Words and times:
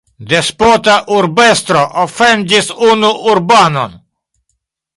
Despota 0.29 0.95
urbestro 1.17 1.83
ofendis 2.05 2.73
unu 2.89 3.13
urbanon. 3.35 3.95